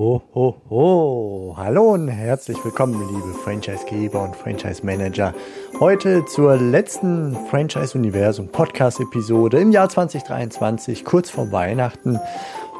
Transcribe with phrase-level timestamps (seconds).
[0.00, 1.54] Ho, ho, ho.
[1.58, 5.34] Hallo und herzlich willkommen, liebe Franchisegeber und Franchise-Manager.
[5.78, 12.18] Heute zur letzten Franchise-Universum-Podcast-Episode im Jahr 2023, kurz vor Weihnachten.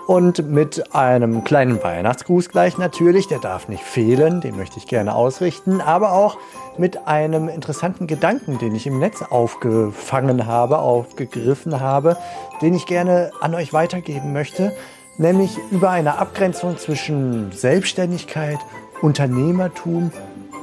[0.06, 5.14] Und mit einem kleinen Weihnachtsgruß gleich natürlich, der darf nicht fehlen, den möchte ich gerne
[5.14, 6.38] ausrichten, aber auch
[6.78, 12.16] mit einem interessanten Gedanken, den ich im Netz aufgefangen habe, aufgegriffen habe,
[12.62, 14.72] den ich gerne an euch weitergeben möchte
[15.20, 18.58] nämlich über eine Abgrenzung zwischen Selbstständigkeit,
[19.02, 20.10] Unternehmertum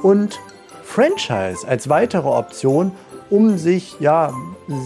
[0.02, 0.38] und
[0.84, 2.92] Franchise als weitere Option,
[3.30, 4.32] um sich ja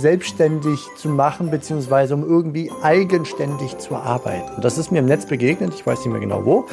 [0.00, 4.60] selbstständig zu machen beziehungsweise um irgendwie eigenständig zu arbeiten.
[4.60, 6.66] Das ist mir im Netz begegnet, ich weiß nicht mehr genau wo.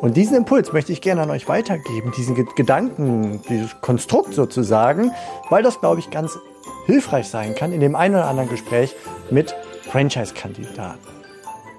[0.00, 5.10] Und diesen Impuls möchte ich gerne an euch weitergeben, diesen Gedanken, dieses Konstrukt sozusagen,
[5.50, 6.38] weil das, glaube ich, ganz
[6.86, 8.94] hilfreich sein kann in dem einen oder anderen Gespräch
[9.30, 9.54] mit
[9.90, 11.17] Franchise-Kandidaten.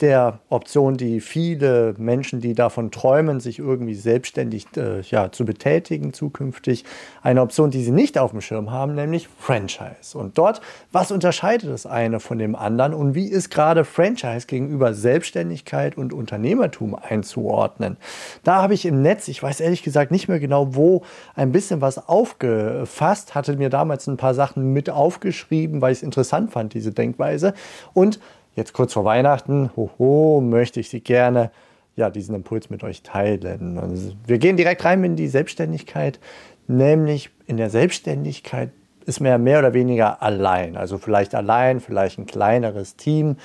[0.00, 6.12] der Option, die viele Menschen, die davon träumen, sich irgendwie selbstständig äh, ja, zu betätigen
[6.12, 6.84] zukünftig,
[7.22, 10.16] eine Option, die sie nicht auf dem Schirm haben, nämlich Franchise.
[10.16, 10.60] Und dort,
[10.92, 16.12] was unterscheidet das eine von dem anderen und wie ist gerade Franchise gegenüber Selbstständigkeit und
[16.12, 17.96] Unternehmertum einzuordnen?
[18.44, 21.02] Da habe ich im Netz, ich weiß ehrlich gesagt nicht mehr genau wo,
[21.34, 26.02] ein bisschen was aufgefasst, hatte mir damals ein paar Sachen mit aufgeschrieben, weil ich es
[26.02, 27.54] interessant fand, diese Denkweise.
[27.92, 28.20] Und
[28.56, 31.50] jetzt kurz vor Weihnachten, hoho, möchte ich Sie gerne
[31.94, 33.78] ja, diesen Impuls mit euch teilen.
[33.78, 36.18] Also wir gehen direkt rein in die Selbstständigkeit,
[36.66, 38.70] nämlich in der Selbstständigkeit
[39.06, 43.36] ist man ja mehr oder weniger allein, also vielleicht allein, vielleicht ein kleineres Team.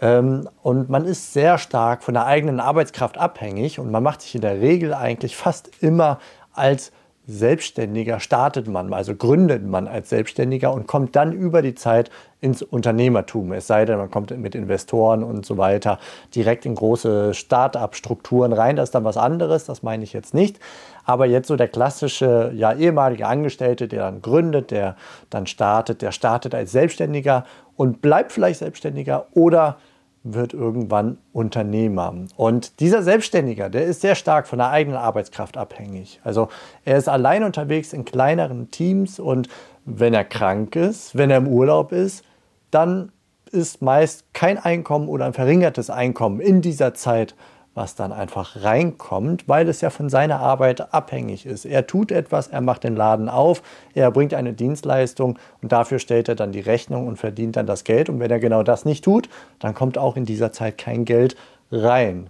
[0.00, 4.36] Ähm, und man ist sehr stark von der eigenen Arbeitskraft abhängig und man macht sich
[4.36, 6.20] in der Regel eigentlich fast immer
[6.52, 6.92] als
[7.26, 12.10] Selbstständiger startet man, also gründet man als Selbstständiger und kommt dann über die Zeit
[12.40, 13.52] ins Unternehmertum.
[13.52, 15.98] Es sei denn, man kommt mit Investoren und so weiter
[16.34, 18.76] direkt in große Start-up-Strukturen rein.
[18.76, 20.58] Das ist dann was anderes, das meine ich jetzt nicht.
[21.04, 24.96] Aber jetzt so der klassische, ja, ehemalige Angestellte, der dann gründet, der
[25.28, 27.44] dann startet, der startet als Selbstständiger
[27.76, 29.76] und bleibt vielleicht Selbstständiger oder
[30.22, 32.14] wird irgendwann Unternehmer.
[32.36, 36.20] Und dieser Selbstständiger, der ist sehr stark von der eigenen Arbeitskraft abhängig.
[36.24, 36.48] Also
[36.84, 39.48] er ist allein unterwegs in kleineren Teams und
[39.86, 42.24] wenn er krank ist, wenn er im Urlaub ist,
[42.70, 43.12] dann
[43.52, 47.34] ist meist kein Einkommen oder ein verringertes Einkommen in dieser Zeit
[47.74, 51.64] was dann einfach reinkommt, weil es ja von seiner Arbeit abhängig ist.
[51.64, 53.62] Er tut etwas, er macht den Laden auf,
[53.94, 57.84] er bringt eine Dienstleistung und dafür stellt er dann die Rechnung und verdient dann das
[57.84, 58.08] Geld.
[58.08, 59.28] Und wenn er genau das nicht tut,
[59.60, 61.36] dann kommt auch in dieser Zeit kein Geld
[61.70, 62.28] rein.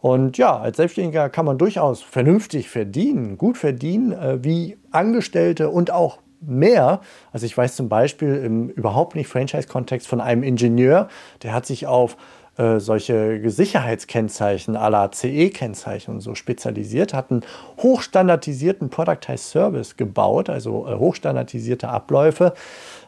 [0.00, 5.90] Und ja, als Selbstständiger kann man durchaus vernünftig verdienen, gut verdienen, äh, wie Angestellte und
[5.90, 7.00] auch mehr.
[7.32, 11.08] Also ich weiß zum Beispiel im überhaupt nicht Franchise-Kontext von einem Ingenieur,
[11.42, 12.16] der hat sich auf
[12.56, 17.40] äh, solche Sicherheitskennzeichen la CE-Kennzeichen und so spezialisiert, hatten
[17.82, 22.52] hochstandardisierten Productized Service gebaut, also äh, hochstandardisierte Abläufe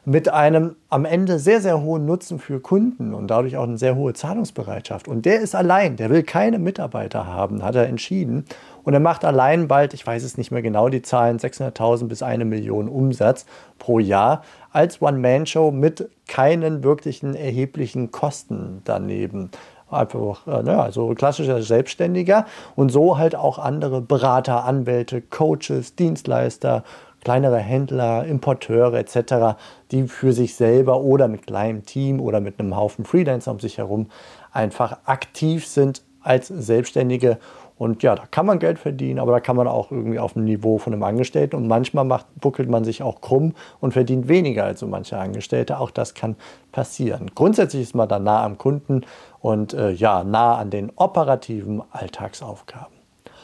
[0.05, 3.95] mit einem am Ende sehr, sehr hohen Nutzen für Kunden und dadurch auch eine sehr
[3.95, 5.07] hohe Zahlungsbereitschaft.
[5.07, 8.47] Und der ist allein, der will keine Mitarbeiter haben, hat er entschieden.
[8.87, 12.23] Und er macht allein bald, ich weiß es nicht mehr genau, die Zahlen 600.000 bis
[12.23, 13.45] eine Million Umsatz
[13.81, 19.51] pro Jahr als One-Man-Show mit keinen wirklichen erheblichen Kosten daneben.
[19.91, 22.47] Einfach, äh, ne, also klassischer Selbstständiger
[22.77, 26.85] und so halt auch andere Berater, Anwälte, Coaches, Dienstleister,
[27.25, 29.59] kleinere Händler, Importeure etc.,
[29.91, 33.79] die für sich selber oder mit kleinem Team oder mit einem Haufen Freelancer um sich
[33.79, 34.07] herum
[34.53, 37.39] einfach aktiv sind als Selbstständige
[37.79, 40.45] und ja, da kann man Geld verdienen, aber da kann man auch irgendwie auf dem
[40.45, 41.57] Niveau von einem Angestellten.
[41.57, 45.79] Und manchmal macht, buckelt man sich auch krumm und verdient weniger als so manche Angestellte.
[45.79, 46.37] Auch das kann
[46.73, 47.31] passieren.
[47.35, 49.03] Grundsätzlich ist man da nah am Kunden
[49.41, 52.95] und äh, ja, nah an den operativen Alltagsaufgaben.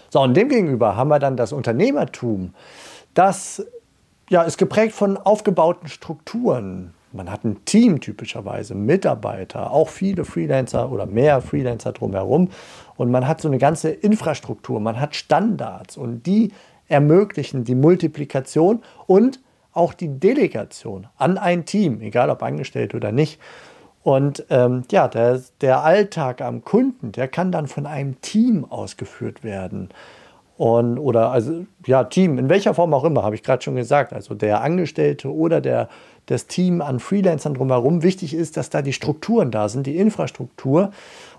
[0.09, 2.55] So, und demgegenüber haben wir dann das Unternehmertum.
[3.13, 3.67] Das
[4.31, 6.95] ja, ist geprägt von aufgebauten Strukturen.
[7.13, 12.51] Man hat ein Team typischerweise, Mitarbeiter, auch viele Freelancer oder mehr Freelancer drumherum.
[12.97, 16.53] Und man hat so eine ganze Infrastruktur, man hat Standards und die
[16.89, 19.41] ermöglichen die Multiplikation und
[19.73, 23.41] auch die Delegation an ein Team, egal ob angestellt oder nicht.
[24.03, 29.45] Und ähm, ja, der, der Alltag am Kunden, der kann dann von einem Team ausgeführt
[29.45, 29.91] werden.
[30.57, 34.13] Und, oder also ja, Team, in welcher Form auch immer, habe ich gerade schon gesagt.
[34.13, 35.89] Also der Angestellte oder der,
[36.27, 38.03] das Team an Freelancern drumherum.
[38.03, 40.93] Wichtig ist, dass da die Strukturen da sind, die Infrastruktur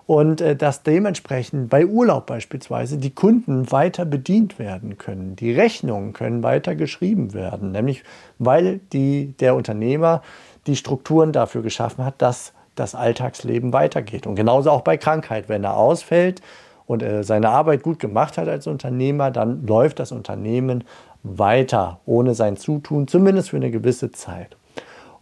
[0.06, 5.36] und äh, dass dementsprechend bei Urlaub beispielsweise die Kunden weiter bedient werden können.
[5.36, 8.04] Die Rechnungen können weiter geschrieben werden, nämlich
[8.39, 10.21] weil die, der Unternehmer
[10.68, 14.25] die Strukturen dafür geschaffen hat, dass das Alltagsleben weitergeht.
[14.25, 15.48] Und genauso auch bei Krankheit.
[15.48, 16.42] Wenn er ausfällt
[16.85, 20.83] und äh, seine Arbeit gut gemacht hat als Unternehmer, dann läuft das Unternehmen
[21.24, 24.57] weiter ohne sein Zutun, zumindest für eine gewisse Zeit.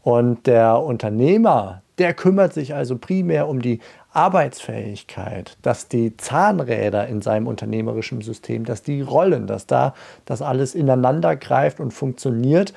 [0.03, 3.79] Und der Unternehmer, der kümmert sich also primär um die
[4.13, 9.93] Arbeitsfähigkeit, dass die Zahnräder in seinem unternehmerischen System, dass die rollen, dass da
[10.25, 12.73] das alles ineinander greift und funktioniert.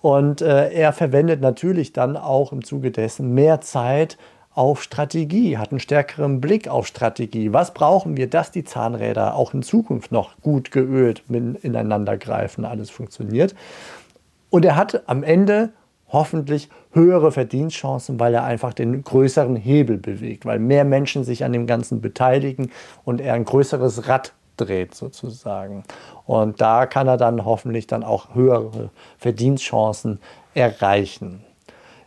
[0.00, 4.16] Und äh, er verwendet natürlich dann auch im Zuge dessen mehr Zeit
[4.60, 7.54] auf Strategie, hat einen stärkeren Blick auf Strategie.
[7.54, 12.90] Was brauchen wir, dass die Zahnräder auch in Zukunft noch gut geölt ineinander greifen, alles
[12.90, 13.54] funktioniert.
[14.50, 15.70] Und er hat am Ende
[16.10, 21.54] hoffentlich höhere Verdienstchancen, weil er einfach den größeren Hebel bewegt, weil mehr Menschen sich an
[21.54, 22.70] dem Ganzen beteiligen
[23.06, 25.84] und er ein größeres Rad dreht sozusagen.
[26.26, 30.20] Und da kann er dann hoffentlich dann auch höhere Verdienstchancen
[30.52, 31.46] erreichen.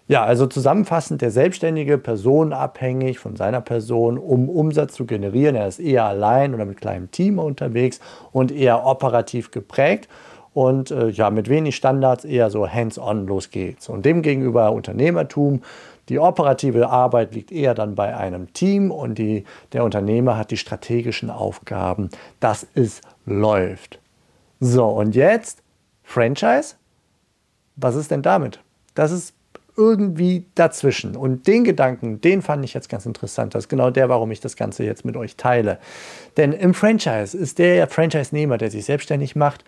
[0.07, 5.55] Ja, also zusammenfassend, der Selbstständige, personenabhängig von seiner Person, um Umsatz zu generieren.
[5.55, 8.01] Er ist eher allein oder mit kleinem Team unterwegs
[8.33, 10.09] und eher operativ geprägt
[10.53, 13.87] und äh, ja, mit wenig Standards eher so hands-on, los geht's.
[13.89, 15.61] Und demgegenüber Unternehmertum,
[16.09, 20.57] die operative Arbeit liegt eher dann bei einem Team und die, der Unternehmer hat die
[20.57, 22.09] strategischen Aufgaben,
[22.41, 23.99] dass es läuft.
[24.59, 25.63] So, und jetzt
[26.03, 26.75] Franchise?
[27.77, 28.59] Was ist denn damit?
[28.95, 29.33] Das ist
[29.75, 31.15] irgendwie dazwischen.
[31.15, 33.55] Und den Gedanken, den fand ich jetzt ganz interessant.
[33.55, 35.79] Das ist genau der, warum ich das Ganze jetzt mit euch teile.
[36.37, 39.63] Denn im Franchise ist der Franchise-Nehmer, der sich selbstständig macht,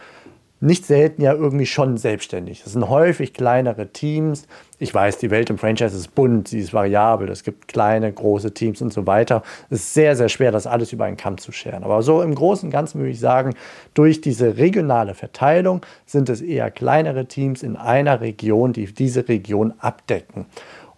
[0.61, 2.63] nicht selten ja irgendwie schon selbstständig.
[2.63, 4.47] Das sind häufig kleinere Teams.
[4.79, 7.29] Ich weiß, die Welt im Franchise ist bunt, sie ist variabel.
[7.29, 9.43] Es gibt kleine, große Teams und so weiter.
[9.69, 11.83] Es ist sehr, sehr schwer, das alles über einen Kamm zu scheren.
[11.83, 13.53] Aber so im Großen und Ganzen würde ich sagen,
[13.93, 19.73] durch diese regionale Verteilung sind es eher kleinere Teams in einer Region, die diese Region
[19.79, 20.45] abdecken.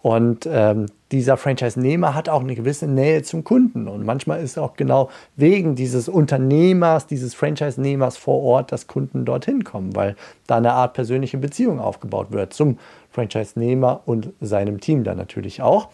[0.00, 3.88] Und ähm, dieser Franchise-Nehmer hat auch eine gewisse Nähe zum Kunden.
[3.88, 9.64] Und manchmal ist auch genau wegen dieses Unternehmers, dieses Franchise-Nehmers vor Ort, dass Kunden dorthin
[9.64, 10.14] kommen, weil
[10.46, 12.78] da eine Art persönliche Beziehung aufgebaut wird zum
[13.10, 15.88] Franchise-Nehmer und seinem Team dann natürlich auch.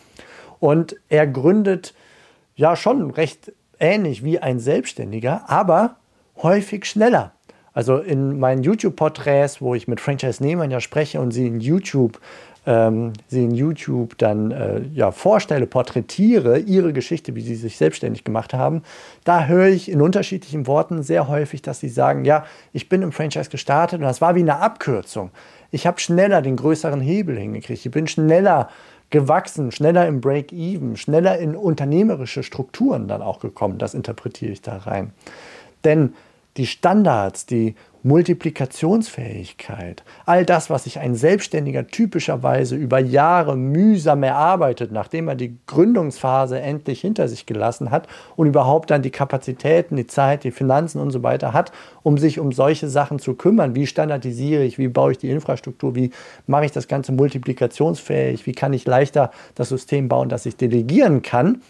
[0.60, 1.94] Und er gründet
[2.56, 5.96] ja schon recht ähnlich wie ein Selbstständiger, aber
[6.42, 7.32] häufig schneller.
[7.72, 12.20] Also in meinen YouTube-Porträts, wo ich mit Franchise-Nehmern ja spreche und sie in YouTube
[12.66, 18.24] ähm, sie in YouTube dann äh, ja, vorstelle, porträtiere, ihre Geschichte, wie sie sich selbstständig
[18.24, 18.82] gemacht haben,
[19.24, 23.12] da höre ich in unterschiedlichen Worten sehr häufig, dass sie sagen, ja, ich bin im
[23.12, 25.30] Franchise gestartet und das war wie eine Abkürzung.
[25.70, 27.84] Ich habe schneller den größeren Hebel hingekriegt.
[27.84, 28.68] Ich bin schneller
[29.10, 33.78] gewachsen, schneller im Break-Even, schneller in unternehmerische Strukturen dann auch gekommen.
[33.78, 35.12] Das interpretiere ich da rein.
[35.84, 36.14] Denn
[36.56, 37.74] die Standards, die
[38.04, 45.56] Multiplikationsfähigkeit, all das, was sich ein Selbstständiger typischerweise über Jahre mühsam erarbeitet, nachdem er die
[45.66, 48.06] Gründungsphase endlich hinter sich gelassen hat
[48.36, 51.72] und überhaupt dann die Kapazitäten, die Zeit, die Finanzen und so weiter hat,
[52.02, 53.74] um sich um solche Sachen zu kümmern.
[53.74, 56.10] Wie standardisiere ich, wie baue ich die Infrastruktur, wie
[56.46, 61.22] mache ich das Ganze multiplikationsfähig, wie kann ich leichter das System bauen, dass ich delegieren
[61.22, 61.62] kann.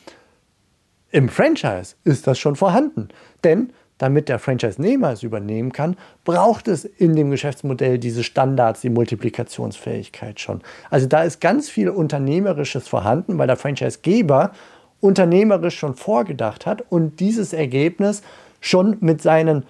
[1.12, 3.06] Im Franchise ist das schon vorhanden,
[3.44, 8.90] denn damit der Franchise-Nehmer es übernehmen kann, braucht es in dem Geschäftsmodell diese Standards, die
[8.90, 10.62] Multiplikationsfähigkeit schon.
[10.90, 14.52] Also da ist ganz viel Unternehmerisches vorhanden, weil der Franchise-Geber
[15.00, 18.22] unternehmerisch schon vorgedacht hat und dieses Ergebnis
[18.60, 19.64] schon mit seinen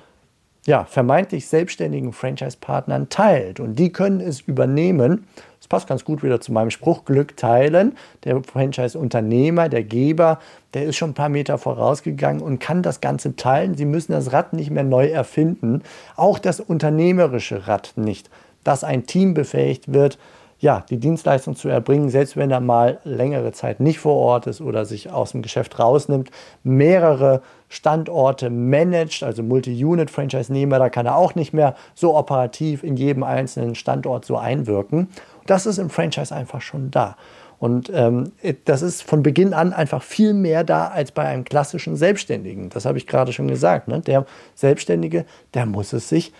[0.66, 3.60] ja, vermeintlich selbstständigen Franchise-Partnern teilt.
[3.60, 5.26] Und die können es übernehmen
[5.64, 7.96] das passt ganz gut wieder zu meinem Spruch, Glück teilen.
[8.24, 10.38] Der Franchise-Unternehmer, der Geber,
[10.74, 13.74] der ist schon ein paar Meter vorausgegangen und kann das Ganze teilen.
[13.74, 15.82] Sie müssen das Rad nicht mehr neu erfinden.
[16.16, 18.28] Auch das unternehmerische Rad nicht,
[18.62, 20.18] dass ein Team befähigt wird,
[20.60, 24.60] ja, die Dienstleistung zu erbringen, selbst wenn er mal längere Zeit nicht vor Ort ist
[24.60, 26.30] oder sich aus dem Geschäft rausnimmt,
[26.62, 33.24] mehrere Standorte managt, also Multi-Unit-Franchise-Nehmer, da kann er auch nicht mehr so operativ in jedem
[33.24, 35.08] einzelnen Standort so einwirken.
[35.46, 37.16] Das ist im Franchise einfach schon da.
[37.58, 38.32] Und ähm,
[38.64, 42.68] das ist von Beginn an einfach viel mehr da als bei einem klassischen Selbstständigen.
[42.68, 43.88] Das habe ich gerade schon gesagt.
[43.88, 44.00] Ne?
[44.00, 45.24] Der Selbstständige,
[45.54, 46.32] der muss es sich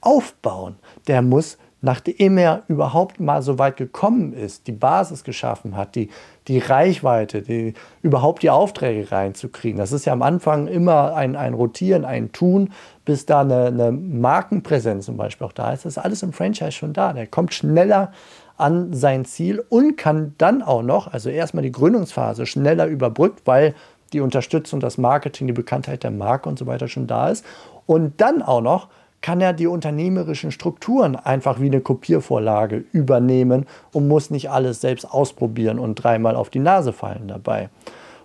[0.00, 0.76] aufbauen.
[1.06, 6.10] Der muss nachdem er überhaupt mal so weit gekommen ist, die Basis geschaffen hat, die,
[6.48, 9.78] die Reichweite, die, überhaupt die Aufträge reinzukriegen.
[9.78, 12.72] Das ist ja am Anfang immer ein, ein Rotieren, ein Tun,
[13.04, 15.84] bis da eine, eine Markenpräsenz zum Beispiel auch da ist.
[15.84, 17.12] Das ist alles im Franchise schon da.
[17.12, 18.12] Der kommt schneller
[18.58, 23.74] an sein Ziel und kann dann auch noch, also erstmal die Gründungsphase schneller überbrückt, weil
[24.12, 27.44] die Unterstützung, das Marketing, die Bekanntheit der Marke und so weiter schon da ist.
[27.86, 28.88] Und dann auch noch
[29.20, 35.04] kann er die unternehmerischen Strukturen einfach wie eine Kopiervorlage übernehmen und muss nicht alles selbst
[35.04, 37.68] ausprobieren und dreimal auf die Nase fallen dabei.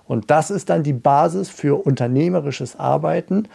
[0.05, 3.47] Und das ist dann die Basis für unternehmerisches Arbeiten,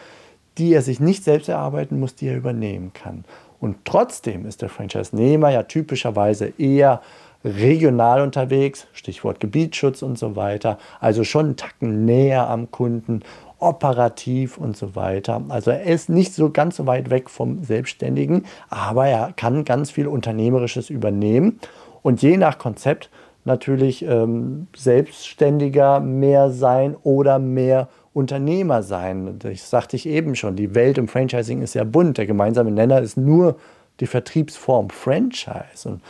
[0.57, 3.23] die er sich nicht selbst erarbeiten muss, die er übernehmen kann.
[3.59, 7.01] Und trotzdem ist der Franchise-Nehmer ja typischerweise eher
[7.43, 13.21] regional unterwegs, Stichwort Gebietsschutz und so weiter, also schon einen Tacken näher am Kunden
[13.59, 15.41] operativ und so weiter.
[15.49, 19.91] Also er ist nicht so ganz so weit weg vom Selbstständigen, aber er kann ganz
[19.91, 21.59] viel Unternehmerisches übernehmen
[22.01, 23.09] und je nach Konzept
[23.45, 29.39] natürlich ähm, selbstständiger mehr sein oder mehr Unternehmer sein.
[29.39, 32.17] Das sagte ich eben schon, die Welt im Franchising ist ja bunt.
[32.17, 33.55] Der gemeinsame Nenner ist nur
[33.99, 35.87] die Vertriebsform Franchise.
[35.87, 36.01] Und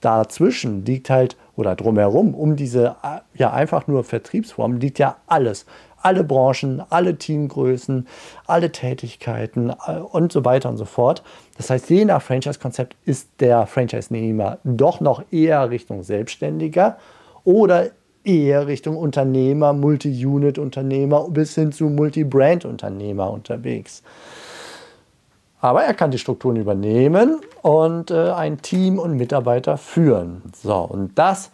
[0.00, 2.96] dazwischen liegt halt, oder drumherum, um diese
[3.34, 5.66] ja einfach nur Vertriebsform, liegt ja alles
[6.06, 8.06] alle Branchen, alle Teamgrößen,
[8.46, 11.24] alle Tätigkeiten äh, und so weiter und so fort.
[11.56, 16.98] Das heißt, je nach Franchise-Konzept ist der Franchise-Nehmer doch noch eher Richtung Selbstständiger
[17.42, 17.90] oder
[18.26, 24.02] eher Richtung Unternehmer, Multi-Unit-Unternehmer bis hin zu Multi-Brand-Unternehmer unterwegs.
[25.60, 30.42] Aber er kann die Strukturen übernehmen und äh, ein Team und Mitarbeiter führen.
[30.54, 31.50] So, und das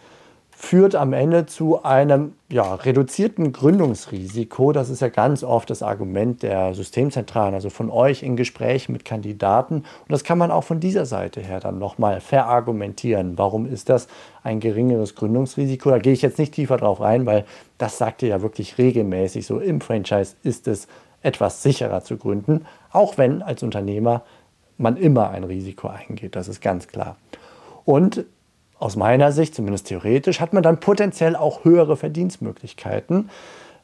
[0.65, 4.71] führt am Ende zu einem ja, reduzierten Gründungsrisiko.
[4.71, 9.05] Das ist ja ganz oft das Argument der Systemzentralen, also von euch in Gesprächen mit
[9.05, 9.79] Kandidaten.
[9.79, 13.37] Und das kann man auch von dieser Seite her dann nochmal verargumentieren.
[13.37, 14.07] Warum ist das
[14.45, 15.91] ein geringeres Gründungsrisiko?
[15.91, 17.45] Da gehe ich jetzt nicht tiefer drauf ein, weil
[17.77, 19.45] das sagt ihr ja wirklich regelmäßig.
[19.45, 20.87] So im Franchise ist es
[21.23, 24.23] etwas sicherer zu gründen, auch wenn als Unternehmer
[24.79, 26.37] man immer ein Risiko eingeht.
[26.37, 27.17] Das ist ganz klar.
[27.85, 28.25] Und
[28.83, 33.31] aus meiner Sicht, zumindest theoretisch, hat man dann potenziell auch höhere Verdienstmöglichkeiten,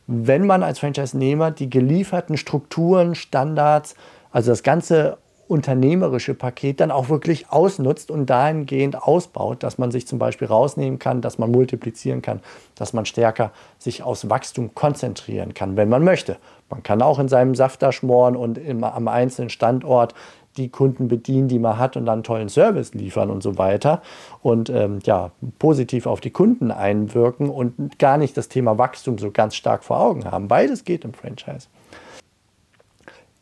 [0.09, 3.95] wenn man als Franchise-Nehmer die gelieferten Strukturen, Standards,
[4.33, 10.07] also das ganze unternehmerische Paket dann auch wirklich ausnutzt und dahingehend ausbaut, dass man sich
[10.07, 12.41] zum Beispiel rausnehmen kann, dass man multiplizieren kann,
[12.75, 16.37] dass man stärker sich aus Wachstum konzentrieren kann, wenn man möchte.
[16.69, 20.15] Man kann auch in seinem Saft da schmoren und im, am einzelnen Standort
[20.59, 24.03] die Kunden bedienen, die man hat und dann tollen Service liefern und so weiter
[24.43, 29.31] und ähm, ja, positiv auf die Kunden einwirken und gar nicht das Thema Wachstum so
[29.31, 30.49] ganz stark vor Augen haben.
[30.49, 31.69] Beides geht im Franchise.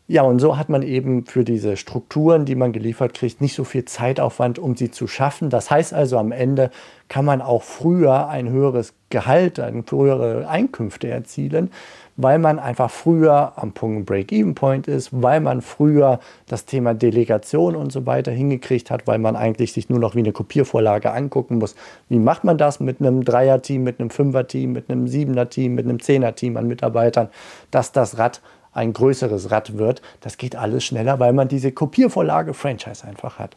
[0.09, 3.65] Ja, und so hat man eben für diese Strukturen, die man geliefert kriegt, nicht so
[3.65, 5.51] viel Zeitaufwand, um sie zu schaffen.
[5.51, 6.71] Das heißt also, am Ende
[7.09, 11.73] kann man auch früher ein höheres Gehalt, höhere Einkünfte erzielen,
[12.17, 17.93] weil man einfach früher am Punkt Break-Even-Point ist, weil man früher das Thema Delegation und
[17.93, 21.75] so weiter hingekriegt hat, weil man eigentlich sich nur noch wie eine Kopiervorlage angucken muss.
[22.09, 26.01] Wie macht man das mit einem Dreier-Team, mit einem Fünfer-Team, mit einem Siebener-Team, mit einem
[26.01, 27.29] Zehner-Team an Mitarbeitern,
[27.71, 28.41] dass das Rad
[28.73, 30.03] ein größeres Rad wird.
[30.21, 33.57] Das geht alles schneller, weil man diese Kopiervorlage Franchise einfach hat.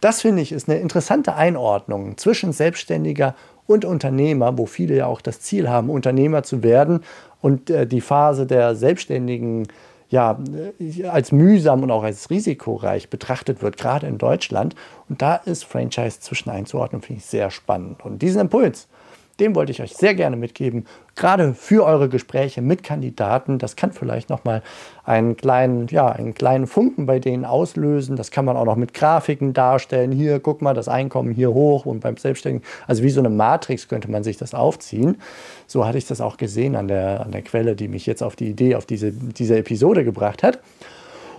[0.00, 3.34] Das finde ich ist eine interessante Einordnung zwischen Selbstständiger
[3.68, 7.04] und Unternehmer, wo viele ja auch das Ziel haben, Unternehmer zu werden
[7.40, 9.68] und äh, die Phase der Selbstständigen
[10.08, 10.38] ja,
[10.80, 14.74] äh, als mühsam und auch als risikoreich betrachtet wird, gerade in Deutschland.
[15.08, 18.04] Und da ist Franchise zwischen einzuordnen, finde ich sehr spannend.
[18.04, 18.88] Und diesen Impuls,
[19.40, 23.58] den wollte ich euch sehr gerne mitgeben, gerade für eure Gespräche mit Kandidaten.
[23.58, 24.62] Das kann vielleicht nochmal
[25.04, 28.16] einen kleinen, ja, einen kleinen Funken bei denen auslösen.
[28.16, 30.12] Das kann man auch noch mit Grafiken darstellen.
[30.12, 32.66] Hier, guck mal, das Einkommen hier hoch und beim Selbstständigen.
[32.86, 35.18] Also wie so eine Matrix könnte man sich das aufziehen.
[35.66, 38.36] So hatte ich das auch gesehen an der, an der Quelle, die mich jetzt auf
[38.36, 40.58] die Idee, auf diese, diese Episode gebracht hat.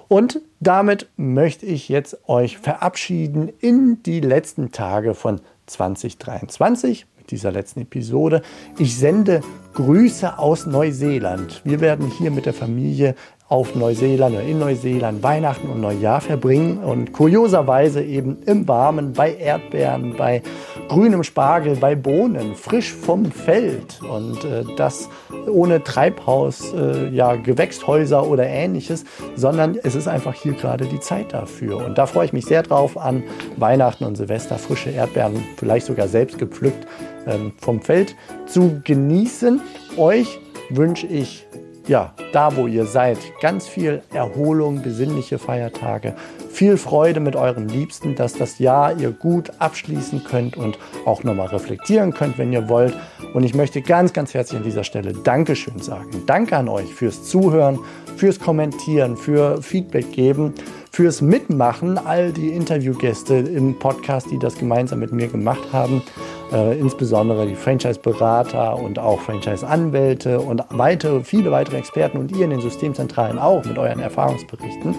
[0.07, 7.81] Und damit möchte ich jetzt euch verabschieden in die letzten Tage von 2023 dieser letzten
[7.81, 8.41] Episode.
[8.77, 9.41] Ich sende
[9.73, 11.61] Grüße aus Neuseeland.
[11.63, 13.15] Wir werden hier mit der Familie
[13.49, 19.33] auf Neuseeland oder in Neuseeland Weihnachten und Neujahr verbringen und kurioserweise eben im Warmen bei
[19.33, 20.43] Erdbeeren, bei
[20.87, 25.09] grünem Spargel, bei Bohnen, frisch vom Feld und äh, das
[25.47, 29.03] ohne Treibhaus, äh, ja, Gewächshäuser oder ähnliches,
[29.35, 31.77] sondern es ist einfach hier gerade die Zeit dafür.
[31.77, 33.23] Und da freue ich mich sehr drauf an
[33.57, 36.85] Weihnachten und Silvester frische Erdbeeren, vielleicht sogar selbst gepflückt
[37.25, 38.15] ähm, vom Feld
[38.45, 39.59] zu genießen.
[39.97, 40.39] Euch
[40.69, 41.47] wünsche ich
[41.89, 46.13] ja, da wo ihr seid, ganz viel Erholung, besinnliche Feiertage,
[46.51, 51.47] viel Freude mit euren Liebsten, dass das Jahr ihr gut abschließen könnt und auch nochmal
[51.47, 52.93] reflektieren könnt, wenn ihr wollt.
[53.33, 56.23] Und ich möchte ganz, ganz herzlich an dieser Stelle Dankeschön sagen.
[56.27, 57.79] Danke an euch fürs Zuhören,
[58.15, 60.53] fürs Kommentieren, für Feedback geben,
[60.91, 66.03] fürs Mitmachen, all die Interviewgäste im Podcast, die das gemeinsam mit mir gemacht haben
[66.51, 72.51] äh, insbesondere die Franchise-Berater und auch Franchise-Anwälte und weitere, viele weitere Experten und ihr in
[72.51, 74.95] den Systemzentralen auch mit euren Erfahrungsberichten.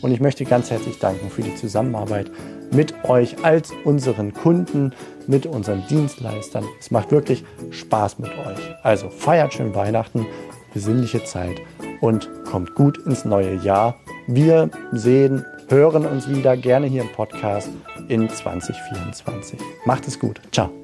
[0.00, 2.30] Und ich möchte ganz herzlich danken für die Zusammenarbeit
[2.70, 4.92] mit euch als unseren Kunden,
[5.26, 6.64] mit unseren Dienstleistern.
[6.80, 8.74] Es macht wirklich Spaß mit euch.
[8.82, 10.26] Also feiert schön Weihnachten,
[10.72, 11.60] besinnliche Zeit
[12.00, 13.96] und kommt gut ins neue Jahr.
[14.26, 17.68] Wir sehen, hören uns wieder gerne hier im Podcast
[18.08, 19.58] in 2024.
[19.86, 20.40] Macht es gut.
[20.52, 20.83] Ciao.